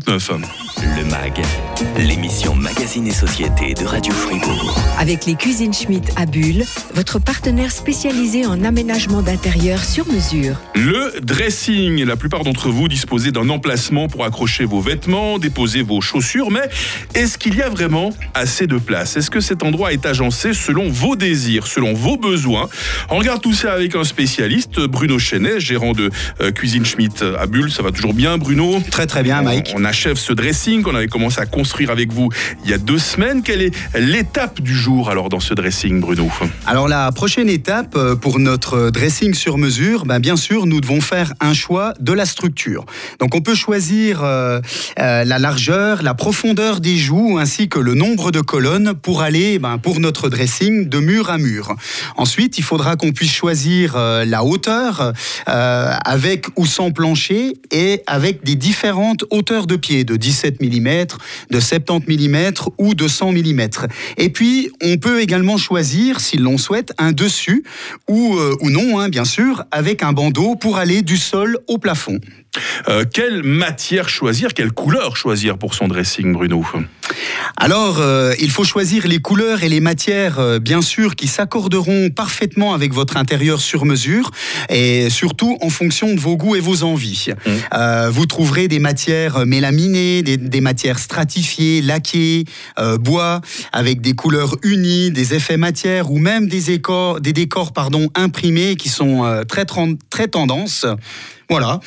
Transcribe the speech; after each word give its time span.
39. 0.00 0.73
Le 0.96 1.04
MAG, 1.06 1.42
l'émission 1.98 2.54
Magazine 2.54 3.08
et 3.08 3.12
Société 3.12 3.74
de 3.74 3.84
Radio 3.84 4.12
Fribourg. 4.12 4.78
Avec 4.98 5.26
les 5.26 5.34
cuisines 5.34 5.72
Schmitt 5.72 6.12
à 6.14 6.24
Bulle, 6.24 6.62
votre 6.94 7.18
partenaire 7.18 7.72
spécialisé 7.72 8.46
en 8.46 8.62
aménagement 8.62 9.20
d'intérieur 9.20 9.82
sur 9.82 10.06
mesure. 10.06 10.60
Le 10.76 11.18
dressing. 11.20 12.04
La 12.04 12.14
plupart 12.14 12.44
d'entre 12.44 12.68
vous 12.68 12.86
disposez 12.86 13.32
d'un 13.32 13.48
emplacement 13.48 14.06
pour 14.06 14.24
accrocher 14.24 14.64
vos 14.66 14.80
vêtements, 14.80 15.38
déposer 15.38 15.82
vos 15.82 16.00
chaussures, 16.00 16.52
mais 16.52 16.68
est-ce 17.14 17.38
qu'il 17.38 17.56
y 17.56 17.62
a 17.62 17.68
vraiment 17.68 18.10
assez 18.34 18.68
de 18.68 18.76
place? 18.76 19.16
Est-ce 19.16 19.30
que 19.30 19.40
cet 19.40 19.64
endroit 19.64 19.92
est 19.92 20.06
agencé 20.06 20.52
selon 20.54 20.88
vos 20.90 21.16
désirs, 21.16 21.66
selon 21.66 21.94
vos 21.94 22.16
besoins? 22.16 22.68
On 23.10 23.16
regarde 23.16 23.42
tout 23.42 23.54
ça 23.54 23.72
avec 23.72 23.96
un 23.96 24.04
spécialiste, 24.04 24.78
Bruno 24.80 25.18
Chenet, 25.18 25.58
gérant 25.58 25.92
de 25.92 26.10
euh, 26.40 26.52
Cuisine 26.52 26.84
Schmitt 26.84 27.24
à 27.36 27.46
Bulle. 27.46 27.72
Ça 27.72 27.82
va 27.82 27.90
toujours 27.90 28.14
bien, 28.14 28.38
Bruno? 28.38 28.80
Très 28.92 29.06
très 29.06 29.24
bien, 29.24 29.42
Mike. 29.42 29.72
On, 29.74 29.82
on 29.82 29.84
achève 29.84 30.16
ce 30.16 30.32
dressing 30.32 30.83
qu'on 30.84 30.94
avait 30.94 31.08
commencé 31.08 31.40
à 31.40 31.46
construire 31.46 31.90
avec 31.90 32.12
vous 32.12 32.28
il 32.64 32.70
y 32.70 32.74
a 32.74 32.78
deux 32.78 32.98
semaines. 32.98 33.42
Quelle 33.42 33.62
est 33.62 33.74
l'étape 33.98 34.60
du 34.60 34.74
jour 34.74 35.10
alors 35.10 35.28
dans 35.28 35.40
ce 35.40 35.54
dressing, 35.54 36.00
Bruno? 36.00 36.30
Alors 36.66 36.86
la 36.86 37.10
prochaine 37.10 37.48
étape 37.48 37.96
euh, 37.96 38.14
pour 38.14 38.38
notre 38.38 38.90
dressing 38.90 39.34
sur 39.34 39.58
mesure, 39.58 40.04
ben, 40.04 40.20
bien 40.20 40.36
sûr, 40.36 40.66
nous 40.66 40.80
devons 40.80 41.00
faire 41.00 41.32
un 41.40 41.54
choix 41.54 41.94
de 42.00 42.12
la 42.12 42.26
structure. 42.26 42.84
Donc 43.18 43.34
on 43.34 43.40
peut 43.40 43.54
choisir 43.54 44.22
euh, 44.22 44.60
euh, 44.98 45.24
la 45.24 45.38
largeur, 45.38 46.02
la 46.02 46.14
profondeur 46.14 46.80
des 46.80 46.96
joues 46.96 47.38
ainsi 47.38 47.68
que 47.68 47.78
le 47.78 47.94
nombre 47.94 48.30
de 48.30 48.40
colonnes 48.40 48.94
pour 48.94 49.22
aller 49.22 49.58
ben, 49.58 49.78
pour 49.78 50.00
notre 50.00 50.28
dressing 50.28 50.88
de 50.88 50.98
mur 50.98 51.30
à 51.30 51.38
mur. 51.38 51.74
Ensuite, 52.16 52.58
il 52.58 52.64
faudra 52.64 52.96
qu'on 52.96 53.12
puisse 53.12 53.32
choisir 53.32 53.96
la 53.96 54.44
hauteur 54.44 55.12
avec 55.46 56.46
ou 56.56 56.66
sans 56.66 56.90
plancher 56.90 57.54
et 57.70 58.02
avec 58.06 58.44
des 58.44 58.54
différentes 58.54 59.24
hauteurs 59.30 59.66
de 59.66 59.76
pied 59.76 60.04
de 60.04 60.16
17 60.16 60.60
mm, 60.60 60.73
de 60.80 61.60
70 61.60 62.28
mm 62.28 62.52
ou 62.78 62.94
de 62.94 63.08
100 63.08 63.32
mm. 63.32 63.68
Et 64.16 64.28
puis, 64.30 64.70
on 64.82 64.96
peut 64.96 65.20
également 65.20 65.56
choisir, 65.56 66.20
si 66.20 66.36
l'on 66.36 66.58
souhaite, 66.58 66.92
un 66.98 67.12
dessus 67.12 67.64
ou, 68.08 68.36
euh, 68.36 68.56
ou 68.60 68.70
non, 68.70 68.98
hein, 68.98 69.08
bien 69.08 69.24
sûr, 69.24 69.64
avec 69.70 70.02
un 70.02 70.12
bandeau 70.12 70.56
pour 70.56 70.78
aller 70.78 71.02
du 71.02 71.16
sol 71.16 71.58
au 71.68 71.78
plafond. 71.78 72.18
Euh, 72.88 73.04
Quelle 73.10 73.42
matière 73.42 74.08
choisir 74.08 74.54
Quelle 74.54 74.72
couleur 74.72 75.16
choisir 75.16 75.58
pour 75.58 75.74
son 75.74 75.88
dressing, 75.88 76.32
Bruno? 76.32 76.64
Alors, 77.56 77.98
euh, 78.00 78.34
il 78.40 78.50
faut 78.50 78.64
choisir 78.64 79.06
les 79.06 79.20
couleurs 79.20 79.62
et 79.62 79.68
les 79.68 79.80
matières, 79.80 80.38
euh, 80.38 80.58
bien 80.58 80.82
sûr, 80.82 81.14
qui 81.14 81.26
s'accorderont 81.28 82.10
parfaitement 82.10 82.74
avec 82.74 82.92
votre 82.92 83.16
intérieur 83.16 83.60
sur 83.60 83.84
mesure 83.84 84.30
et 84.68 85.08
surtout 85.10 85.56
en 85.60 85.70
fonction 85.70 86.14
de 86.14 86.20
vos 86.20 86.36
goûts 86.36 86.56
et 86.56 86.60
vos 86.60 86.82
envies. 86.82 87.28
Euh, 87.72 88.10
vous 88.10 88.26
trouverez 88.26 88.68
des 88.68 88.78
matières 88.78 89.46
mélaminées, 89.46 90.22
des, 90.22 90.36
des 90.36 90.60
matières 90.60 90.98
stratifiées, 90.98 91.80
laquées, 91.82 92.44
bois, 93.00 93.40
avec 93.72 94.00
des 94.00 94.14
couleurs 94.14 94.56
unies, 94.62 95.10
des 95.10 95.34
effets 95.34 95.56
matières 95.56 96.10
ou 96.10 96.18
même 96.18 96.48
des, 96.48 96.70
écors, 96.70 97.20
des 97.20 97.32
décors 97.32 97.72
pardon, 97.72 98.08
imprimés 98.14 98.76
qui 98.76 98.88
sont 98.88 99.44
très, 99.48 99.64
très 100.10 100.28
tendance. 100.28 100.86
Voilà. 101.48 101.80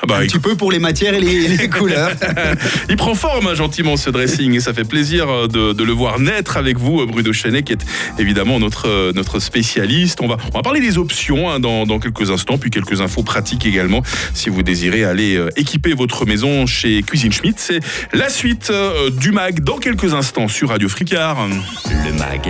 Ah 0.00 0.06
bah, 0.06 0.18
un 0.18 0.26
petit 0.26 0.38
peu 0.38 0.54
pour 0.54 0.70
les 0.70 0.78
matières 0.78 1.14
et 1.14 1.20
les, 1.20 1.48
les 1.48 1.68
couleurs. 1.70 2.12
Il 2.88 2.96
prend 2.96 3.14
forme 3.14 3.48
hein, 3.48 3.54
gentiment 3.54 3.96
ce 3.96 4.10
dressing 4.10 4.54
et 4.54 4.60
ça 4.60 4.72
fait 4.72 4.84
plaisir 4.84 5.28
euh, 5.28 5.46
de, 5.48 5.72
de 5.72 5.84
le 5.84 5.92
voir 5.92 6.20
naître 6.20 6.56
avec 6.56 6.78
vous, 6.78 7.00
euh, 7.00 7.06
Bruno 7.06 7.32
Chenet, 7.32 7.62
qui 7.62 7.72
est 7.72 7.84
évidemment 8.18 8.60
notre, 8.60 8.88
euh, 8.88 9.12
notre 9.12 9.40
spécialiste. 9.40 10.20
On 10.20 10.28
va, 10.28 10.36
on 10.52 10.56
va 10.56 10.62
parler 10.62 10.80
des 10.80 10.98
options 10.98 11.50
hein, 11.50 11.60
dans, 11.60 11.84
dans 11.84 11.98
quelques 11.98 12.30
instants, 12.30 12.58
puis 12.58 12.70
quelques 12.70 13.00
infos 13.00 13.22
pratiques 13.22 13.66
également. 13.66 14.02
Si 14.34 14.50
vous 14.50 14.62
désirez 14.62 15.04
aller 15.04 15.36
euh, 15.36 15.48
équiper 15.56 15.94
votre 15.94 16.26
maison 16.26 16.66
chez 16.66 17.02
Cuisine 17.02 17.32
Schmidt, 17.32 17.58
c'est 17.58 17.80
la 18.12 18.28
suite 18.28 18.70
euh, 18.70 19.10
du 19.10 19.32
MAG 19.32 19.60
dans 19.60 19.78
quelques 19.78 20.14
instants 20.14 20.48
sur 20.48 20.68
Radio 20.68 20.88
Fricard. 20.88 21.48
Le 22.04 22.12
MAG, 22.12 22.48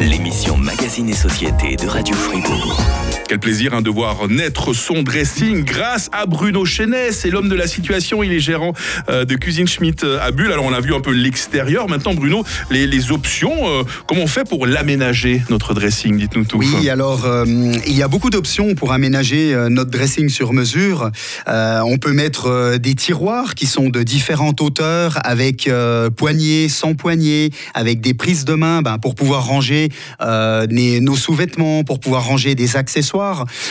l'émission 0.00 0.56
Magazine 0.56 1.08
et 1.08 1.14
Société 1.14 1.76
de 1.76 1.86
Radio 1.86 2.14
Fribourg. 2.14 2.82
Quel 3.28 3.40
plaisir 3.40 3.74
hein, 3.74 3.82
de 3.82 3.90
voir 3.90 4.28
naître 4.28 4.72
son 4.72 5.02
dressing 5.02 5.64
grâce 5.64 6.08
à 6.12 6.26
Bruno 6.26 6.64
Chenet. 6.64 7.10
C'est 7.10 7.28
l'homme 7.28 7.48
de 7.48 7.56
la 7.56 7.66
situation. 7.66 8.22
Il 8.22 8.32
est 8.32 8.38
gérant 8.38 8.72
euh, 9.08 9.24
de 9.24 9.34
Cuisine 9.34 9.66
Schmidt 9.66 10.04
euh, 10.06 10.20
à 10.22 10.30
Bulle. 10.30 10.52
Alors, 10.52 10.64
on 10.64 10.72
a 10.72 10.80
vu 10.80 10.94
un 10.94 11.00
peu 11.00 11.10
l'extérieur. 11.10 11.88
Maintenant, 11.88 12.14
Bruno, 12.14 12.44
les, 12.70 13.10
options, 13.10 13.52
euh, 13.68 13.82
comment 14.06 14.22
on 14.22 14.26
fait 14.28 14.48
pour 14.48 14.64
l'aménager, 14.64 15.42
notre 15.50 15.74
dressing? 15.74 16.16
Dites-nous 16.16 16.44
tout. 16.44 16.58
Oui, 16.58 16.88
alors 16.88 17.26
il 17.46 17.96
y 17.96 18.02
a 18.02 18.08
beaucoup 18.08 18.30
d'options 18.30 18.74
pour 18.74 18.92
aménager 18.92 19.54
notre 19.70 19.90
dressing 19.90 20.28
sur 20.28 20.52
mesure. 20.52 21.10
On 21.46 21.98
peut 21.98 22.12
mettre 22.12 22.76
des 22.78 22.94
tiroirs 22.94 23.54
qui 23.54 23.66
sont 23.66 23.88
de 23.88 24.02
différentes 24.02 24.60
hauteurs, 24.60 25.18
avec 25.24 25.70
poignées, 26.16 26.68
sans 26.68 26.94
poignées, 26.94 27.50
avec 27.74 28.00
des 28.00 28.14
prises 28.14 28.44
de 28.44 28.54
main 28.54 28.82
ben, 28.82 28.98
pour 28.98 29.14
pouvoir 29.14 29.46
ranger 29.46 29.88
nos 30.20 31.16
sous-vêtements, 31.16 31.84
pour 31.84 32.00
pouvoir 32.00 32.24
ranger 32.24 32.54
des 32.54 32.76
accessoires. 32.76 33.15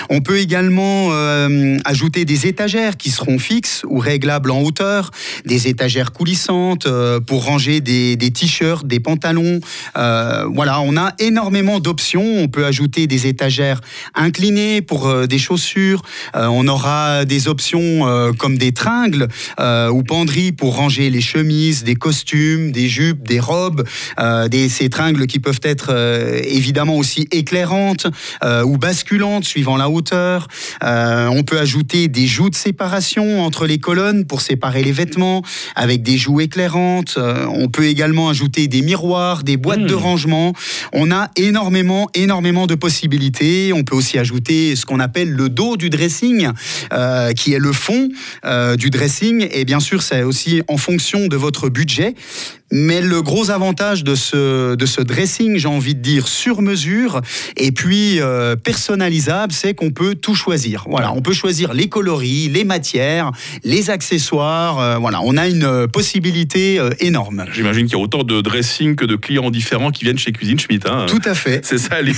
On 0.10 0.22
peut 0.22 0.40
également 0.40 1.10
euh, 1.12 1.78
ajouter 1.86 2.26
des 2.26 2.48
étagères 2.48 2.98
qui 2.98 3.12
seront 3.12 3.40
fixes 3.40 3.84
ou 3.88 4.00
réglables 4.00 4.52
en 4.52 4.62
hauteur, 4.62 5.12
des 5.46 5.68
étagères 5.68 6.12
coulissantes 6.12 6.88
euh, 6.88 7.20
pour 7.20 7.46
ranger 7.46 7.82
des, 7.82 8.18
t-shirts, 8.32 8.88
des 8.88 9.00
pantalons. 9.00 9.60
Euh, 9.98 10.46
voilà, 10.54 10.82
on 10.82 10.98
a 10.98 11.14
énormément 11.20 11.80
d'options. 11.80 12.26
On 12.38 12.48
peut 12.48 12.66
ajouter 12.66 13.08
des 13.08 13.28
étagères 13.28 13.82
inclinées 14.16 14.82
pour 14.82 15.28
des 15.28 15.38
chaussures. 15.38 16.02
On 16.34 16.68
aura 16.68 17.26
des 17.26 17.48
options 17.48 18.34
comme 18.38 18.58
des 18.58 18.72
tringles 18.72 19.28
ou 19.60 20.04
penderies 20.04 20.52
pour 20.52 20.76
ranger 20.76 21.10
les 21.10 21.22
chemises, 21.22 21.84
des 21.84 21.96
costumes, 21.96 22.72
des 22.72 22.88
jupes, 22.88 23.28
des 23.28 23.40
robes. 23.40 23.84
Des, 24.50 24.70
ces 24.70 24.90
tringles 24.90 25.28
qui 25.28 25.40
peuvent 25.40 25.62
être 25.64 25.94
évidemment 26.46 26.98
aussi 26.98 27.28
éclairantes 27.32 28.08
ou 28.66 28.78
basculantes 28.78 29.35
suivant 29.44 29.76
la 29.76 29.90
hauteur. 29.90 30.48
Euh, 30.84 31.28
on 31.28 31.44
peut 31.44 31.60
ajouter 31.60 32.08
des 32.08 32.28
joues 32.28 32.50
de 32.50 32.56
séparation 32.56 33.44
entre 33.44 33.66
les 33.66 33.80
colonnes 33.80 34.26
pour 34.26 34.40
séparer 34.42 34.84
les 34.84 34.94
vêtements 34.94 35.42
avec 35.76 36.04
des 36.04 36.18
joues 36.18 36.40
éclairantes. 36.40 37.16
Euh, 37.18 37.46
on 37.50 37.68
peut 37.68 37.86
également 37.88 38.30
ajouter 38.30 38.68
des 38.68 38.82
miroirs, 38.82 39.44
des 39.44 39.58
boîtes 39.58 39.76
Hmm. 39.82 39.88
de 39.88 39.94
rangement. 39.94 40.54
On 40.94 41.12
a 41.12 41.30
énormément, 41.36 42.08
énormément 42.14 42.66
de 42.66 42.76
possibilités. 42.76 43.74
On 43.74 43.84
peut 43.84 43.96
aussi 43.96 44.18
ajouter 44.18 44.76
ce 44.78 44.86
qu'on 44.86 45.02
appelle 45.02 45.32
le 45.32 45.50
dos 45.50 45.76
du 45.76 45.90
dressing, 45.90 46.48
euh, 46.94 47.34
qui 47.34 47.52
est 47.54 47.60
le 47.60 47.74
fond 47.74 48.08
du 48.78 48.90
dressing. 48.90 49.48
Et 49.52 49.66
bien 49.66 49.80
sûr, 49.82 50.02
c'est 50.02 50.24
aussi 50.24 50.62
en 50.68 50.78
fonction 50.78 51.28
de 51.28 51.36
votre 51.36 51.68
budget. 51.68 52.16
Mais 52.72 53.00
le 53.00 53.22
gros 53.22 53.52
avantage 53.52 54.04
de 54.04 54.16
ce, 54.16 54.74
de 54.76 54.86
ce 54.88 55.00
dressing, 55.02 55.58
j'ai 55.58 55.68
envie 55.68 55.94
de 55.94 56.02
dire 56.02 56.28
sur 56.28 56.64
mesure, 56.64 57.22
et 57.58 57.72
puis 57.72 58.20
euh, 58.20 58.56
personnalisable, 58.56 59.54
c'est 59.54 59.76
qu'on 59.76 59.92
peut 59.92 60.16
tout 60.16 60.34
choisir. 60.34 60.86
Voilà, 60.90 61.14
on 61.14 61.22
peut 61.22 61.32
choisir 61.34 61.74
les 61.74 61.90
coloris, 61.90 62.50
les 62.50 62.64
matières, 62.64 63.32
les 63.64 63.92
accessoires. 63.92 64.80
euh, 64.80 64.98
voilà, 64.98 65.22
on 65.24 65.38
a 65.38 65.48
une 65.48 65.64
euh, 65.64 65.88
possibilité 65.88 66.80
euh, 66.80 66.90
énorme. 67.00 67.46
J'imagine 67.54 67.86
qu'il 67.86 67.98
y 67.98 68.02
a 68.02 68.04
autant 68.04 68.24
de 68.24 68.42
dressing 68.42 68.96
que 68.96 69.06
de 69.06 69.16
clients 69.16 69.52
différents 69.52 69.92
qui 69.92 70.04
viennent 70.04 70.18
chez 70.18 70.32
Cuisine 70.32 70.60
Schmidt. 70.60 70.88
hein. 70.90 71.06
Tout 71.08 71.22
à 71.26 71.36
fait. 71.36 71.62
C'est 71.64 71.78
ça 71.78 72.02
les- 72.02 72.14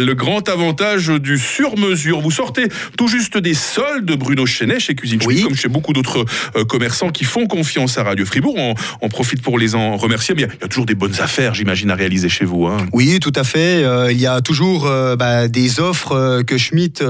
le 0.00 0.12
grand 0.14 0.48
avantage 0.48 1.06
du 1.08 1.38
sur-mesure. 1.38 2.20
Vous 2.20 2.32
sortez 2.32 2.64
tout 2.98 3.06
juste 3.06 3.38
des 3.38 3.54
soldes 3.54 4.06
de 4.06 4.16
Bruno 4.16 4.44
Chenet 4.44 4.80
chez 4.80 4.94
Cuisine 4.96 5.20
Schmidt, 5.22 5.38
Oui. 5.42 5.44
comme 5.44 5.56
chez 5.56 5.68
beaucoup 5.68 5.92
d'autres 5.92 6.24
commerçants 6.68 7.10
qui 7.10 7.24
font 7.24 7.46
confiance 7.46 7.96
à 7.96 8.02
Radio 8.02 8.26
Fribourg. 8.26 8.56
On, 8.58 8.74
on 9.02 9.08
profite 9.08 9.40
pour 9.40 9.58
les 9.58 9.74
en 9.76 9.83
remercier. 9.96 10.34
Mais 10.34 10.42
il 10.42 10.46
y 10.46 10.50
a- 10.50 10.54
il 10.54 10.60
y 10.62 10.64
a 10.64 10.68
toujours 10.68 10.86
des 10.86 10.94
bonnes 10.94 11.20
affaires, 11.20 11.54
j'imagine, 11.54 11.90
à 11.90 11.94
réaliser 11.94 12.28
chez 12.28 12.44
vous. 12.44 12.66
hein. 12.66 12.76
Oui, 12.92 13.18
tout 13.20 13.32
à 13.34 13.44
fait. 13.44 13.82
Euh, 13.84 14.10
il 14.12 14.18
y 14.20 14.26
a 14.26 14.40
toujours 14.40 14.86
euh, 14.86 15.16
bah, 15.16 15.48
des 15.48 15.80
offres 15.80 16.12
euh, 16.12 16.42
que 16.42 16.56
Schmitt 16.58 17.02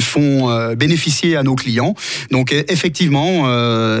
font 0.00 0.74
bénéficier 0.76 1.36
à 1.36 1.42
nos 1.42 1.54
clients. 1.54 1.94
Donc 2.30 2.52
euh, 2.52 2.62
effectivement, 2.68 3.46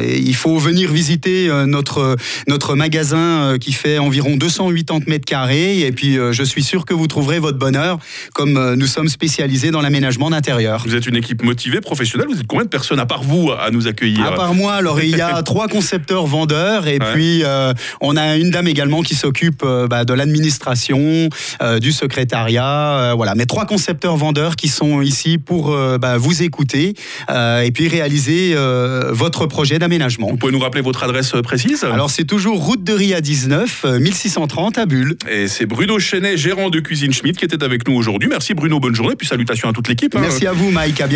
il 0.02 0.34
faut 0.34 0.58
venir 0.58 0.90
visiter 0.92 1.48
notre 1.66 2.16
notre 2.48 2.74
magasin 2.74 3.56
qui 3.60 3.72
fait 3.72 3.98
environ 3.98 4.36
280 4.36 5.04
mètres 5.06 5.24
carrés. 5.24 5.80
Et 5.80 5.92
puis 5.92 6.14
je 6.32 6.42
suis 6.42 6.62
sûr 6.62 6.84
que 6.84 6.94
vous 6.94 7.06
trouverez 7.06 7.38
votre 7.38 7.58
bonheur, 7.58 7.98
comme 8.34 8.74
nous 8.74 8.86
sommes 8.86 9.08
spécialisés 9.08 9.70
dans 9.70 9.80
l'aménagement 9.80 10.30
d'intérieur. 10.30 10.82
Vous 10.86 10.94
êtes 10.96 11.06
une 11.06 11.16
équipe 11.16 11.42
motivée, 11.42 11.80
professionnelle. 11.80 12.28
Vous 12.30 12.38
êtes 12.40 12.46
combien 12.46 12.64
de 12.64 12.70
personnes, 12.70 13.00
à 13.00 13.06
part 13.06 13.22
vous, 13.22 13.50
à 13.52 13.70
nous 13.70 13.86
accueillir? 13.86 14.24
À 14.26 14.32
part 14.34 14.54
moi, 14.54 14.74
alors 14.74 15.00
il 15.02 15.16
y 15.16 15.20
a 15.20 15.42
trois 15.50 15.68
concepteurs 15.68 16.26
vendeurs 16.26 16.86
et 16.88 16.94
Ouais. 16.94 17.12
puis 17.12 17.42
euh, 17.44 17.72
on 18.00 18.16
a 18.16 18.36
une 18.36 18.50
dame 18.50 18.68
également 18.68 19.02
qui 19.02 19.14
s'occupe 19.14 19.62
euh, 19.64 19.86
bah, 19.86 20.04
de 20.04 20.12
l'administration, 20.12 21.28
euh, 21.62 21.78
du 21.78 21.92
secrétariat, 21.92 22.98
euh, 23.10 23.14
voilà. 23.14 23.34
Mais 23.34 23.46
trois 23.46 23.66
concepteurs 23.66 24.16
vendeurs 24.16 24.56
qui 24.56 24.68
sont 24.68 25.02
ici 25.02 25.38
pour 25.38 25.74
bah, 25.98 26.16
vous 26.18 26.42
écouter 26.42 26.94
et 27.30 27.70
puis 27.72 27.88
réaliser 27.88 28.54
votre 29.10 29.46
projet 29.46 29.78
d'aménagement. 29.78 30.28
Vous 30.28 30.36
pouvez 30.36 30.52
nous 30.52 30.58
rappeler 30.58 30.80
votre 30.82 31.02
adresse 31.02 31.32
précise? 31.42 31.84
Alors 31.84 32.10
c'est 32.10 32.24
toujours 32.24 32.58
route 32.62 32.82
de 32.84 32.92
Ria 32.92 33.20
19, 33.20 33.82
euh, 33.84 33.98
1630 33.98 34.78
à 34.78 34.86
Bulle. 34.86 35.16
Et 35.30 35.48
c'est 35.48 35.66
Bruno 35.66 35.98
Chenet, 35.98 36.36
gérant 36.36 36.70
de 36.70 36.80
Cuisine 36.80 37.12
Schmidt, 37.12 37.38
qui 37.38 37.44
était 37.44 37.62
avec 37.62 37.86
nous 37.88 37.94
aujourd'hui. 37.94 38.28
Merci 38.28 38.54
Bruno, 38.54 38.80
bonne 38.80 38.94
journée, 38.94 39.14
puis 39.16 39.26
salutations 39.26 39.68
à 39.68 39.72
toute 39.72 39.88
l'équipe. 39.88 40.14
hein. 40.16 40.20
Merci 40.20 40.46
à 40.46 40.52
vous 40.52 40.70
Mike, 40.70 41.00
à 41.00 41.06
bientôt. 41.06 41.12